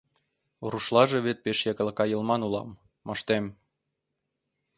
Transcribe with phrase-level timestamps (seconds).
[0.71, 2.69] Рушлаже вет пеш яклака йылман улам,
[3.07, 3.45] моштем.